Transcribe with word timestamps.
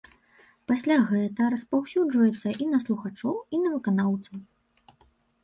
Пасля 0.69 0.95
гэта 1.11 1.49
распаўсюджваецца 1.55 2.47
і 2.67 2.71
на 2.73 2.79
слухачоў 2.85 3.35
і 3.59 3.61
на 3.67 3.77
выканаўцаў. 3.77 4.35